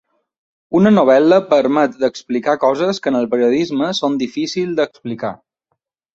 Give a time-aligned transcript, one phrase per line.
[0.77, 5.33] Una novel·la permet d’explicar coses que en el periodisme són difícil d’explicar?